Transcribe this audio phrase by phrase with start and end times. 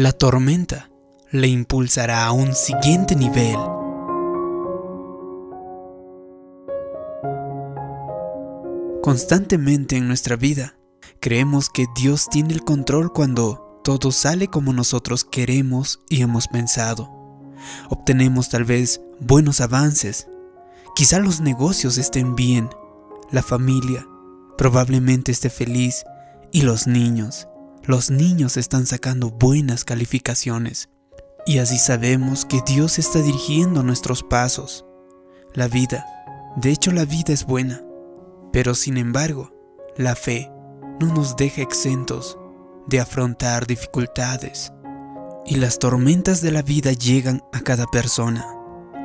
[0.00, 0.90] la tormenta
[1.30, 3.58] le impulsará a un siguiente nivel.
[9.02, 10.78] Constantemente en nuestra vida
[11.20, 17.10] creemos que Dios tiene el control cuando todo sale como nosotros queremos y hemos pensado.
[17.90, 20.28] Obtenemos tal vez buenos avances,
[20.96, 22.70] quizá los negocios estén bien,
[23.30, 24.06] la familia
[24.56, 26.04] probablemente esté feliz
[26.52, 27.48] y los niños,
[27.90, 30.90] los niños están sacando buenas calificaciones.
[31.44, 34.86] Y así sabemos que Dios está dirigiendo nuestros pasos.
[35.54, 36.06] La vida,
[36.54, 37.82] de hecho la vida es buena,
[38.52, 39.50] pero sin embargo,
[39.96, 40.52] la fe
[41.00, 42.38] no nos deja exentos
[42.86, 44.72] de afrontar dificultades.
[45.44, 48.46] Y las tormentas de la vida llegan a cada persona.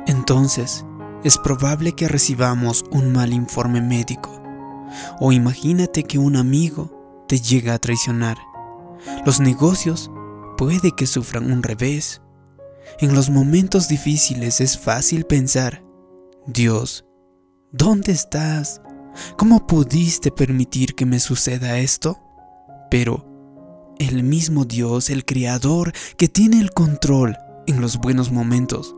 [0.06, 0.84] Entonces,
[1.24, 4.30] es probable que recibamos un mal informe médico.
[5.18, 8.36] O imagínate que un amigo te llega a traicionar.
[9.24, 10.10] Los negocios
[10.56, 12.22] puede que sufran un revés.
[13.00, 15.84] En los momentos difíciles es fácil pensar,
[16.46, 17.04] Dios,
[17.72, 18.80] ¿dónde estás?
[19.36, 22.20] ¿Cómo pudiste permitir que me suceda esto?
[22.90, 23.26] Pero
[23.98, 27.36] el mismo Dios, el Creador, que tiene el control
[27.66, 28.94] en los buenos momentos,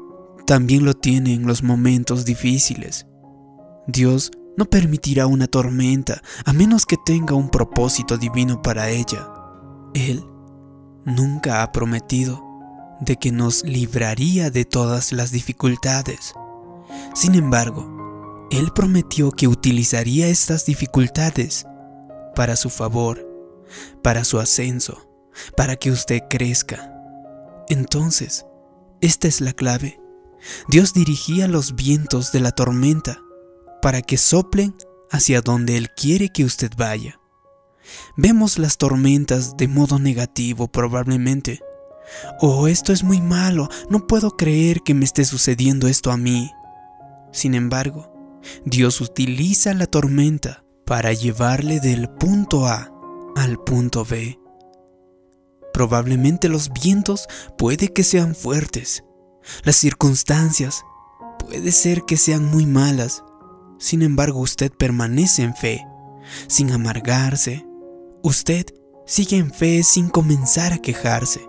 [0.47, 3.07] también lo tiene en los momentos difíciles.
[3.87, 9.38] Dios no permitirá una tormenta a menos que tenga un propósito divino para ella.
[9.99, 10.25] Él
[11.05, 12.45] nunca ha prometido
[13.01, 16.35] de que nos libraría de todas las dificultades.
[17.15, 21.67] Sin embargo, Él prometió que utilizaría estas dificultades
[22.37, 23.27] para su favor,
[24.03, 25.09] para su ascenso,
[25.57, 26.95] para que usted crezca.
[27.69, 28.47] Entonces,
[29.01, 30.01] esta es la clave.
[30.69, 33.19] Dios dirigía los vientos de la tormenta
[33.83, 34.77] para que soplen
[35.11, 37.19] hacia donde Él quiere que usted vaya.
[38.17, 41.61] Vemos las tormentas de modo negativo probablemente.
[42.41, 46.51] Oh, esto es muy malo, no puedo creer que me esté sucediendo esto a mí.
[47.33, 48.13] Sin embargo,
[48.65, 52.91] Dios utiliza la tormenta para llevarle del punto A
[53.37, 54.39] al punto B.
[55.73, 59.05] Probablemente los vientos puede que sean fuertes.
[59.65, 60.83] Las circunstancias
[61.39, 63.23] puede ser que sean muy malas.
[63.79, 65.87] Sin embargo, usted permanece en fe,
[66.49, 67.68] sin amargarse.
[68.23, 68.67] Usted
[69.07, 71.41] sigue en fe sin comenzar a quejarse.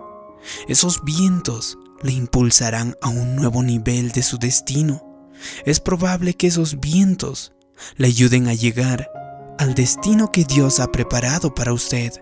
[0.68, 5.28] Esos vientos le impulsarán a un nuevo nivel de su destino.
[5.64, 7.52] Es probable que esos vientos
[7.96, 9.10] le ayuden a llegar
[9.58, 12.12] al destino que Dios ha preparado para usted.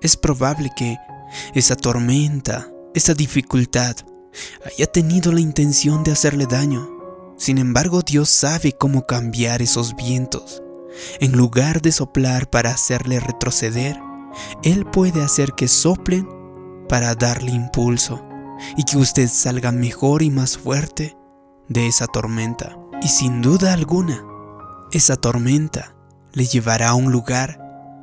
[0.00, 0.96] Es probable que
[1.54, 3.96] esa tormenta, esa dificultad,
[4.64, 6.88] haya tenido la intención de hacerle daño.
[7.36, 10.62] Sin embargo, Dios sabe cómo cambiar esos vientos.
[11.20, 13.98] En lugar de soplar para hacerle retroceder,
[14.62, 16.28] Él puede hacer que soplen
[16.88, 18.24] para darle impulso
[18.76, 21.16] y que usted salga mejor y más fuerte
[21.68, 22.76] de esa tormenta.
[23.02, 24.24] Y sin duda alguna,
[24.92, 25.94] esa tormenta
[26.32, 27.60] le llevará a un lugar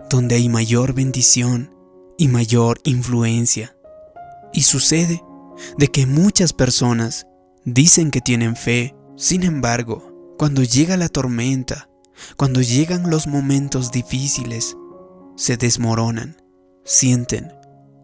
[0.10, 1.74] donde hay mayor bendición
[2.18, 3.76] y mayor influencia.
[4.54, 5.24] Y sucede
[5.78, 7.26] de que muchas personas
[7.66, 11.88] dicen que tienen fe sin embargo, cuando llega la tormenta,
[12.38, 14.78] cuando llegan los momentos difíciles,
[15.36, 16.38] se desmoronan,
[16.84, 17.52] sienten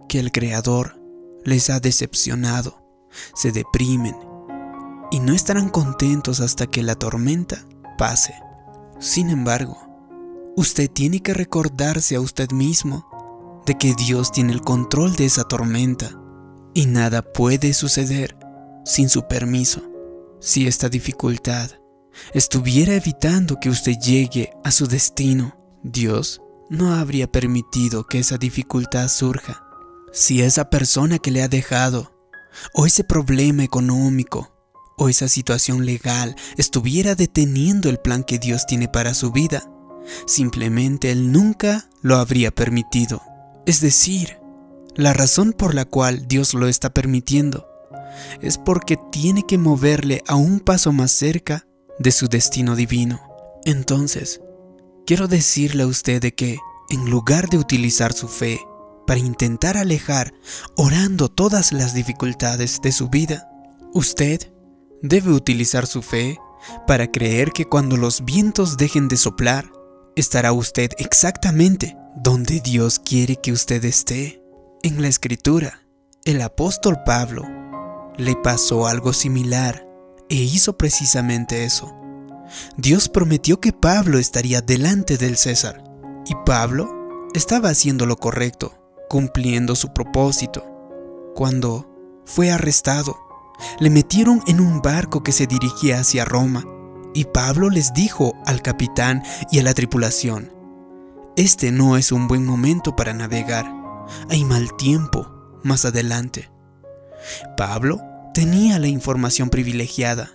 [0.08, 1.00] que el Creador
[1.44, 2.84] les ha decepcionado,
[3.36, 4.16] se deprimen
[5.12, 7.66] y no estarán contentos hasta que la tormenta
[7.97, 8.34] pase.
[9.00, 9.78] Sin embargo,
[10.56, 15.44] usted tiene que recordarse a usted mismo de que Dios tiene el control de esa
[15.44, 16.12] tormenta
[16.74, 18.38] y nada puede suceder
[18.86, 19.81] sin su permiso.
[20.40, 21.72] Si esta dificultad
[22.34, 29.07] estuviera evitando que usted llegue a su destino, Dios no habría permitido que esa dificultad
[29.07, 29.63] surja.
[30.12, 32.12] Si esa persona que le ha dejado,
[32.74, 34.56] o ese problema económico,
[34.97, 39.72] o esa situación legal estuviera deteniendo el plan que Dios tiene para su vida,
[40.25, 43.22] simplemente Él nunca lo habría permitido.
[43.66, 44.40] Es decir,
[44.96, 47.67] la razón por la cual Dios lo está permitiendo
[48.41, 51.66] es porque tiene que moverle a un paso más cerca
[51.99, 53.22] de su destino divino.
[53.66, 54.41] Entonces,
[55.05, 56.57] quiero decirle a usted de que,
[56.90, 58.59] en lugar de utilizar su fe
[59.05, 60.34] para intentar alejar,
[60.75, 63.49] orando todas las dificultades de su vida,
[63.93, 64.51] usted
[65.01, 66.37] debe utilizar su fe
[66.87, 69.72] para creer que cuando los vientos dejen de soplar,
[70.16, 74.41] estará usted exactamente donde Dios quiere que usted esté.
[74.84, 75.81] En la escritura,
[76.25, 77.43] el apóstol Pablo
[78.17, 79.89] le pasó algo similar
[80.29, 81.96] e hizo precisamente eso.
[82.78, 85.84] Dios prometió que Pablo estaría delante del César
[86.26, 88.73] y Pablo estaba haciendo lo correcto,
[89.09, 90.66] cumpliendo su propósito.
[91.35, 91.90] cuando
[92.26, 93.17] fue arrestado.
[93.79, 96.66] Le metieron en un barco que se dirigía hacia Roma
[97.14, 100.52] y Pablo les dijo al capitán y a la tripulación,
[101.35, 103.66] este no es un buen momento para navegar,
[104.29, 105.29] hay mal tiempo
[105.64, 106.52] más adelante.
[107.58, 107.99] Pablo
[108.34, 110.31] tenía la información privilegiada,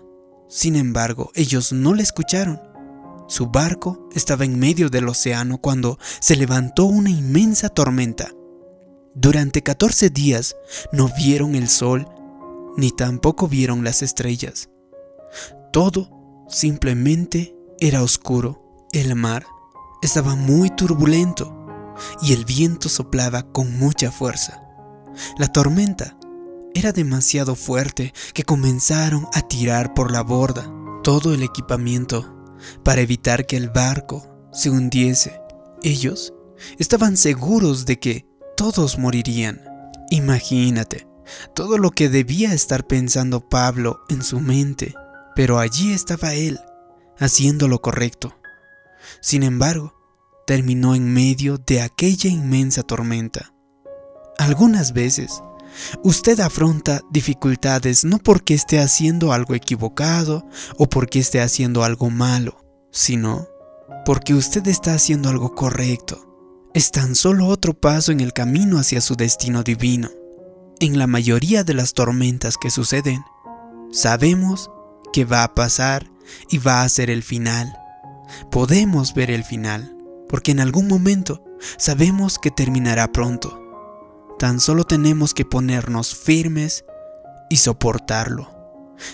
[0.48, 2.60] sin embargo ellos no le escucharon.
[3.26, 8.30] Su barco estaba en medio del océano cuando se levantó una inmensa tormenta.
[9.14, 10.56] Durante 14 días
[10.92, 12.06] no vieron el sol
[12.76, 14.68] ni tampoco vieron las estrellas.
[15.72, 16.10] Todo
[16.48, 18.86] simplemente era oscuro.
[18.92, 19.46] El mar
[20.02, 21.66] estaba muy turbulento
[22.22, 24.62] y el viento soplaba con mucha fuerza.
[25.38, 26.16] La tormenta
[26.74, 30.70] era demasiado fuerte que comenzaron a tirar por la borda
[31.02, 32.34] todo el equipamiento
[32.82, 35.40] para evitar que el barco se hundiese.
[35.82, 36.34] Ellos
[36.78, 38.26] estaban seguros de que
[38.56, 39.62] todos morirían.
[40.10, 41.06] Imagínate
[41.54, 44.94] todo lo que debía estar pensando Pablo en su mente,
[45.34, 46.60] pero allí estaba él,
[47.18, 48.36] haciendo lo correcto.
[49.20, 49.94] Sin embargo,
[50.46, 53.54] terminó en medio de aquella inmensa tormenta.
[54.38, 55.42] Algunas veces,
[56.02, 62.64] usted afronta dificultades no porque esté haciendo algo equivocado o porque esté haciendo algo malo,
[62.90, 63.48] sino
[64.04, 66.70] porque usted está haciendo algo correcto.
[66.74, 70.10] Es tan solo otro paso en el camino hacia su destino divino.
[70.80, 73.22] En la mayoría de las tormentas que suceden,
[73.92, 74.70] sabemos
[75.12, 76.10] que va a pasar
[76.50, 77.72] y va a ser el final.
[78.50, 79.96] Podemos ver el final,
[80.28, 81.44] porque en algún momento
[81.78, 83.63] sabemos que terminará pronto.
[84.38, 86.84] Tan solo tenemos que ponernos firmes
[87.50, 88.50] y soportarlo.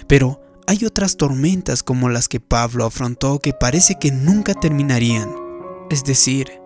[0.07, 5.35] Pero hay otras tormentas como las que Pablo afrontó que parece que nunca terminarían.
[5.91, 6.61] Es decir,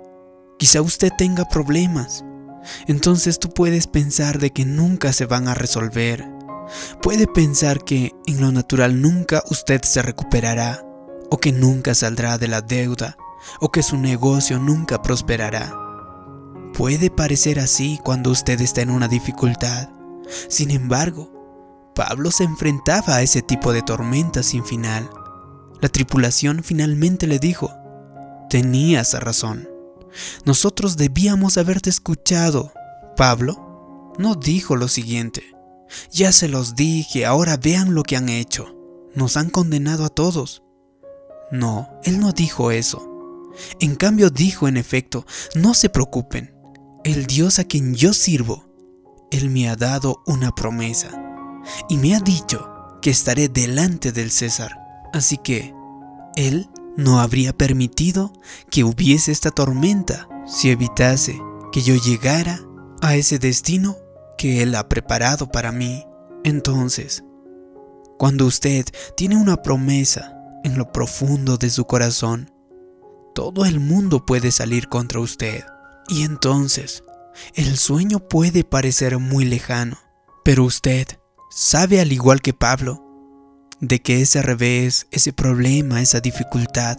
[0.58, 2.24] Quizá usted tenga problemas.
[2.86, 6.24] Entonces tú puedes pensar de que nunca se van a resolver.
[7.02, 10.82] Puede pensar que en lo natural nunca usted se recuperará,
[11.30, 13.16] o que nunca saldrá de la deuda,
[13.60, 15.83] o que su negocio nunca prosperará.
[16.74, 19.90] Puede parecer así cuando usted está en una dificultad.
[20.48, 25.08] Sin embargo, Pablo se enfrentaba a ese tipo de tormenta sin final.
[25.80, 27.70] La tripulación finalmente le dijo,
[28.50, 29.68] tenías razón.
[30.44, 32.72] Nosotros debíamos haberte escuchado.
[33.16, 35.54] Pablo no dijo lo siguiente.
[36.10, 38.74] Ya se los dije, ahora vean lo que han hecho.
[39.14, 40.64] Nos han condenado a todos.
[41.52, 43.10] No, él no dijo eso.
[43.78, 45.24] En cambio dijo en efecto,
[45.54, 46.53] no se preocupen.
[47.04, 48.64] El Dios a quien yo sirvo,
[49.30, 51.10] Él me ha dado una promesa
[51.90, 52.66] y me ha dicho
[53.02, 54.78] que estaré delante del César.
[55.12, 55.74] Así que
[56.34, 58.32] Él no habría permitido
[58.70, 61.38] que hubiese esta tormenta si evitase
[61.72, 62.58] que yo llegara
[63.02, 63.98] a ese destino
[64.38, 66.06] que Él ha preparado para mí.
[66.42, 67.22] Entonces,
[68.16, 70.34] cuando usted tiene una promesa
[70.64, 72.50] en lo profundo de su corazón,
[73.34, 75.64] todo el mundo puede salir contra usted.
[76.08, 77.04] Y entonces,
[77.54, 79.98] el sueño puede parecer muy lejano,
[80.44, 81.06] pero usted
[81.50, 83.00] sabe al igual que Pablo
[83.80, 86.98] de que ese revés, ese problema, esa dificultad,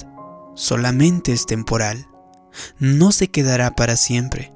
[0.56, 2.08] solamente es temporal.
[2.80, 4.54] No se quedará para siempre.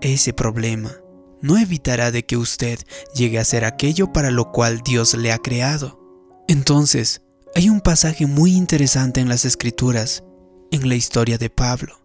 [0.00, 0.92] Ese problema
[1.40, 2.78] no evitará de que usted
[3.14, 6.00] llegue a ser aquello para lo cual Dios le ha creado.
[6.48, 7.22] Entonces,
[7.54, 10.24] hay un pasaje muy interesante en las escrituras,
[10.70, 12.00] en la historia de Pablo.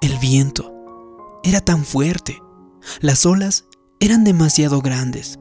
[0.00, 0.73] El viento
[1.44, 2.42] era tan fuerte,
[3.00, 3.66] las olas
[4.00, 5.38] eran demasiado grandes,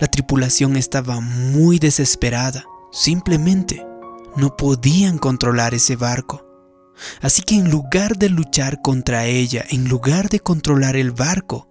[0.00, 2.64] la tripulación estaba muy desesperada.
[2.92, 3.84] Simplemente
[4.36, 6.44] no podían controlar ese barco.
[7.20, 11.68] Así que en lugar de luchar contra ella, en lugar de controlar el barco,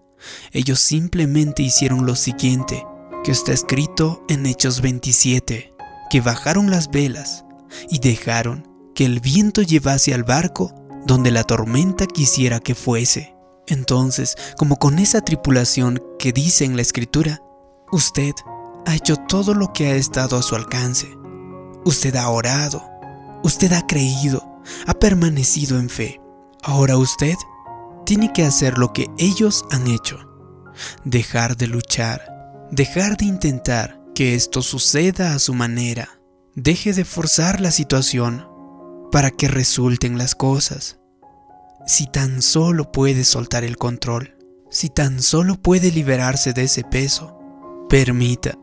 [0.51, 2.85] ellos simplemente hicieron lo siguiente,
[3.23, 5.73] que está escrito en Hechos 27,
[6.09, 7.45] que bajaron las velas
[7.89, 10.73] y dejaron que el viento llevase al barco
[11.05, 13.36] donde la tormenta quisiera que fuese.
[13.67, 17.41] Entonces, como con esa tripulación que dice en la escritura,
[17.91, 18.33] Usted
[18.85, 21.07] ha hecho todo lo que ha estado a su alcance.
[21.85, 22.83] Usted ha orado.
[23.43, 24.61] Usted ha creído.
[24.87, 26.19] Ha permanecido en fe.
[26.63, 27.35] Ahora usted
[28.05, 30.19] tiene que hacer lo que ellos han hecho.
[31.05, 32.67] Dejar de luchar.
[32.71, 36.19] Dejar de intentar que esto suceda a su manera.
[36.55, 38.49] Deje de forzar la situación
[39.13, 40.99] para que resulten las cosas.
[41.87, 44.35] Si tan solo puede soltar el control,
[44.69, 47.37] si tan solo puede liberarse de ese peso,
[47.89, 48.57] Permita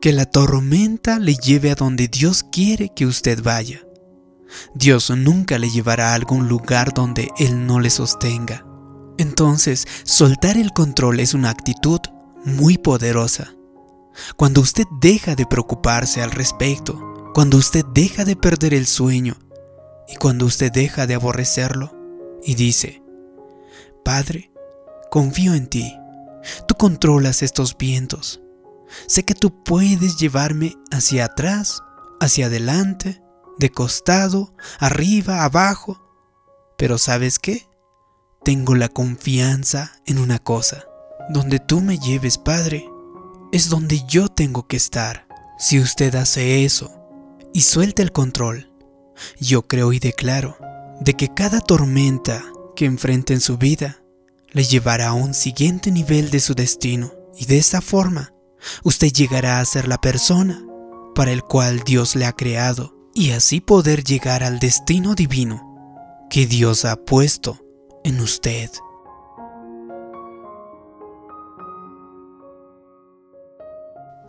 [0.00, 3.86] que la tormenta le lleve a donde Dios quiere que usted vaya.
[4.74, 8.64] Dios nunca le llevará a algún lugar donde Él no le sostenga.
[9.18, 12.00] Entonces, soltar el control es una actitud
[12.46, 13.54] muy poderosa.
[14.36, 19.36] Cuando usted deja de preocuparse al respecto, cuando usted deja de perder el sueño
[20.08, 21.99] y cuando usted deja de aborrecerlo
[22.44, 23.02] y dice,
[24.04, 24.50] Padre,
[25.10, 25.96] confío en ti,
[26.66, 28.40] tú controlas estos vientos,
[29.06, 31.82] sé que tú puedes llevarme hacia atrás,
[32.20, 33.22] hacia adelante,
[33.58, 36.00] de costado, arriba, abajo,
[36.78, 37.66] pero ¿sabes qué?
[38.42, 40.86] Tengo la confianza en una cosa,
[41.28, 42.88] donde tú me lleves, Padre,
[43.52, 45.26] es donde yo tengo que estar.
[45.58, 46.90] Si usted hace eso
[47.52, 48.72] y suelta el control,
[49.38, 50.56] yo creo y declaro
[51.00, 52.44] de que cada tormenta
[52.76, 54.02] que enfrente en su vida
[54.52, 58.32] le llevará a un siguiente nivel de su destino y de esa forma
[58.84, 60.64] usted llegará a ser la persona
[61.14, 66.46] para el cual Dios le ha creado y así poder llegar al destino divino que
[66.46, 67.58] Dios ha puesto
[68.04, 68.70] en usted.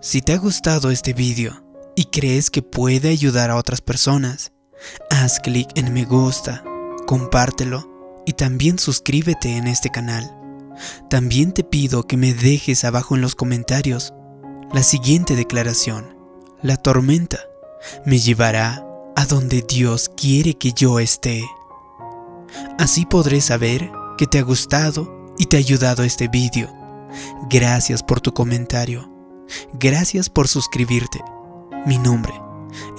[0.01, 1.63] Si te ha gustado este vídeo
[1.95, 4.51] y crees que puede ayudar a otras personas,
[5.09, 6.63] haz clic en me gusta,
[7.07, 7.89] compártelo
[8.25, 10.37] y también suscríbete en este canal.
[11.09, 14.13] También te pido que me dejes abajo en los comentarios
[14.73, 16.15] la siguiente declaración.
[16.61, 17.39] La tormenta
[18.05, 18.85] me llevará
[19.15, 21.43] a donde Dios quiere que yo esté.
[22.77, 26.71] Así podré saber que te ha gustado y te ha ayudado este vídeo.
[27.49, 29.11] Gracias por tu comentario.
[29.73, 31.19] Gracias por suscribirte.
[31.85, 32.33] Mi nombre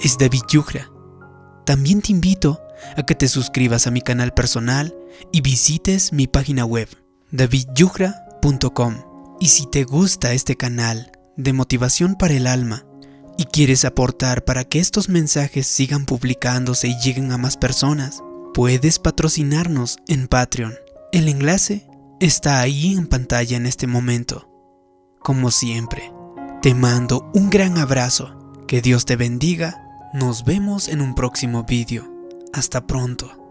[0.01, 0.92] es David Yugra.
[1.65, 2.61] También te invito
[2.97, 4.95] a que te suscribas a mi canal personal
[5.31, 6.89] y visites mi página web
[7.31, 8.95] davidyugra.com.
[9.39, 12.85] Y si te gusta este canal de motivación para el alma
[13.37, 18.21] y quieres aportar para que estos mensajes sigan publicándose y lleguen a más personas,
[18.53, 20.75] puedes patrocinarnos en Patreon.
[21.11, 21.87] El enlace
[22.19, 24.49] está ahí en pantalla en este momento.
[25.19, 26.11] Como siempre,
[26.61, 28.39] te mando un gran abrazo.
[28.67, 29.82] Que Dios te bendiga.
[30.13, 32.07] Nos vemos en un próximo vídeo.
[32.53, 33.42] Hasta pronto.